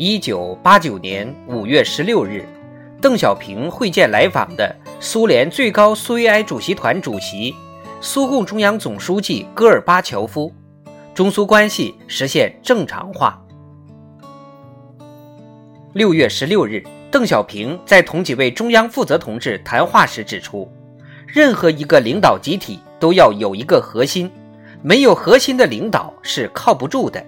[0.00, 2.46] 一九八九年五月十六日，
[3.02, 7.52] 邓小平会见来访的苏联最高苏维埃主席团主席、
[8.00, 10.54] 苏共中央总书记戈尔巴乔夫，
[11.12, 13.42] 中苏关系实现正常化。
[15.94, 20.70] 六月十六日，邓小平在同几位中央负责同志谈话时指出，
[21.26, 24.30] 任何一个领导集体都要有一个核心，
[24.80, 27.20] 没有核心的领导是靠不住的，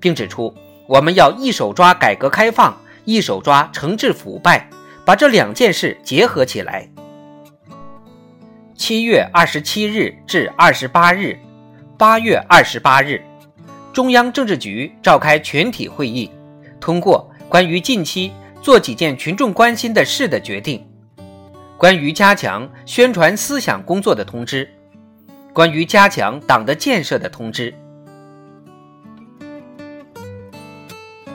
[0.00, 0.50] 并指出。
[0.88, 4.70] 我们要一手抓改革开放，一手抓惩治腐败，
[5.04, 6.88] 把这两件事结合起来。
[8.74, 11.38] 七月二十七日至二十八日，
[11.98, 13.20] 八月二十八日，
[13.92, 16.30] 中央政治局召开全体会议，
[16.80, 20.82] 通过关于近期做几件群众关心的事的决定，
[21.76, 24.66] 关于加强宣传思想工作的通知，
[25.52, 27.74] 关于加强党的建设的通知。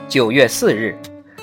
[0.08, 0.96] 九月四日，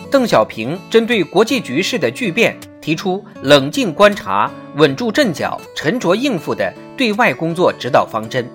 [0.10, 8.48] 邓小平针对国际局势的巨变，提出冷静观察、稳住阵脚、沉着应付的对外工作指导方针。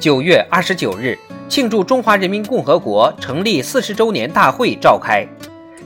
[0.00, 1.16] 九月二十九日，
[1.48, 5.26] 庆祝中华人民共和国成立四十周年大会召开，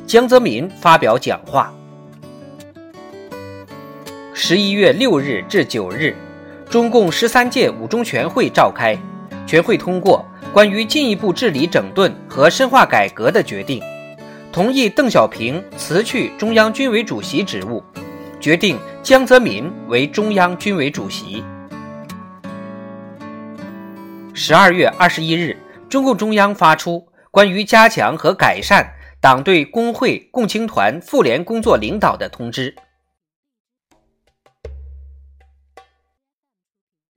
[0.06, 1.72] 江泽民发表讲话。
[4.32, 6.16] 十一月六日至九日，
[6.70, 8.96] 中共十三届五中全会召开，
[9.46, 10.24] 全会通过。
[10.56, 13.78] 关于进一步治理整顿和深化改革的决定，
[14.50, 17.84] 同意邓小平辞去中央军委主席职务，
[18.40, 21.44] 决定江泽民为中央军委主席。
[24.32, 25.54] 十二月二十一日，
[25.90, 28.90] 中共中央发出关于加强和改善
[29.20, 32.74] 党对工会、共青团、妇联工作领导的通知。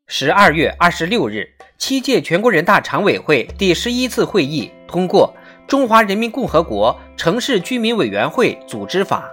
[0.07, 1.47] 十二月二十六日。
[1.79, 5.33] 七届全国人大常委会第十一次会议通过
[5.65, 9.31] 《中华人民共和国城市居民委员会组织法》。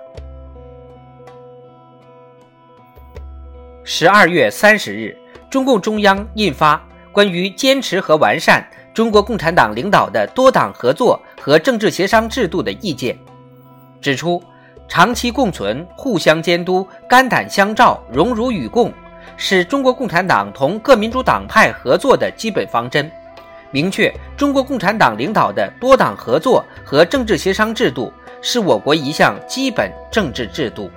[3.82, 5.18] 十二月三十日，
[5.50, 6.76] 中共中央印发
[7.10, 8.64] 《关于坚持和完善
[8.94, 13.12] 中国共产党领导的多党合作和政治协商制度的意见》，
[14.00, 14.40] 指出
[14.86, 18.92] 长期共存、互相监督、肝胆相照、荣辱与共。
[19.36, 23.10] 是中国共产党同各民主党派合作的基本方针，
[23.70, 30.90] 明确中国共产党领导的多党合作和政治协商制度是我国一项基本政治制度。